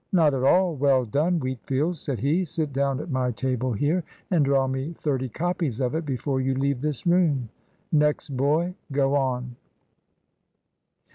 "Not 0.11 0.33
at 0.33 0.41
all 0.43 0.73
well 0.75 1.05
done, 1.05 1.37
Wheatfield," 1.39 1.95
said 1.95 2.17
he. 2.17 2.43
"Sit 2.43 2.73
down 2.73 2.99
at 2.99 3.11
my 3.11 3.29
table 3.29 3.71
here 3.73 4.03
and 4.31 4.43
draw 4.43 4.65
me 4.67 4.93
thirty 4.93 5.29
copies 5.29 5.79
of 5.79 5.93
it 5.93 6.05
before 6.07 6.41
you 6.41 6.55
leave 6.55 6.81
this 6.81 7.05
room. 7.05 7.49
Next 7.91 8.29
boy, 8.35 8.73
go 8.91 9.13
on." 9.13 9.57